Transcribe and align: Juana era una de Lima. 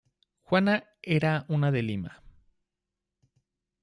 Juana 0.41 0.83
era 1.03 1.45
una 1.47 1.69
de 1.71 1.83
Lima. 1.83 2.23